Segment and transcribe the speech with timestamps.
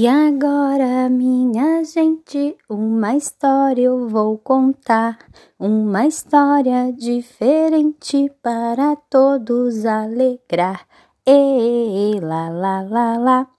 [0.00, 5.18] E agora, minha gente, uma história eu vou contar.
[5.58, 10.86] Uma história diferente para todos alegrar.
[11.26, 13.50] E lá, lá, lá, lá.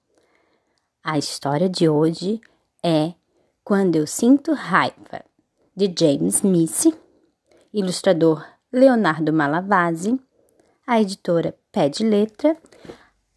[1.03, 2.39] A história de hoje
[2.81, 3.11] é
[3.61, 5.25] Quando Eu Sinto Raiva,
[5.75, 6.97] de James Smith,
[7.73, 10.17] ilustrador Leonardo Malavasi,
[10.87, 12.55] a editora Pé de Letra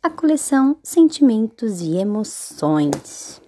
[0.04, 3.40] a coleção Sentimentos e Emoções.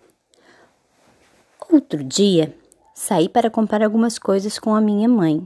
[1.69, 2.57] Outro dia,
[2.95, 5.45] saí para comprar algumas coisas com a minha mãe.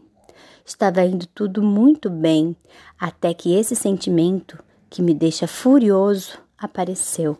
[0.66, 2.54] Estava indo tudo muito bem,
[3.00, 7.38] até que esse sentimento, que me deixa furioso, apareceu.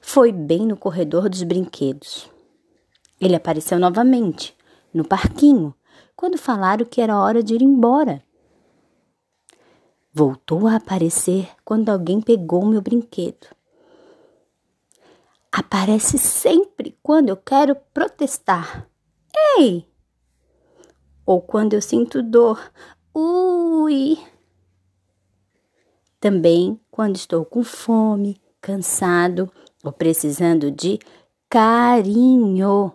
[0.00, 2.30] Foi bem no corredor dos brinquedos.
[3.20, 4.56] Ele apareceu novamente,
[4.94, 5.74] no parquinho,
[6.16, 8.22] quando falaram que era hora de ir embora.
[10.12, 13.46] Voltou a aparecer quando alguém pegou meu brinquedo.
[15.52, 18.88] Aparece sempre quando eu quero protestar.
[19.56, 19.86] Ei!
[21.24, 22.72] Ou quando eu sinto dor.
[23.14, 24.18] Ui!
[26.18, 29.50] Também quando estou com fome, cansado
[29.84, 30.98] ou precisando de
[31.48, 32.92] carinho.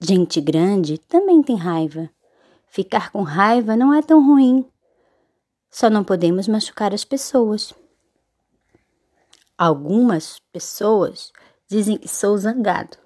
[0.00, 2.13] Gente grande também tem raiva.
[2.74, 4.68] Ficar com raiva não é tão ruim.
[5.70, 7.72] Só não podemos machucar as pessoas.
[9.56, 11.32] Algumas pessoas
[11.68, 12.96] dizem que sou zangado.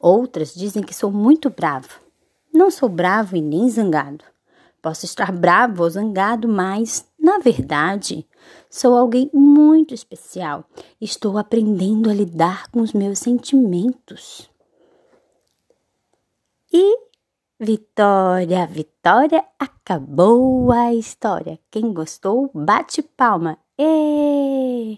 [0.00, 2.00] Outras dizem que sou muito bravo.
[2.52, 4.24] Não sou bravo e nem zangado.
[4.82, 8.26] Posso estar bravo ou zangado, mas, na verdade,
[8.68, 10.64] sou alguém muito especial.
[11.00, 14.50] Estou aprendendo a lidar com os meus sentimentos.
[16.72, 17.07] E
[17.60, 21.58] Vitória, Vitória, acabou a história.
[21.72, 23.58] Quem gostou, bate palma.
[23.76, 24.96] Êêê!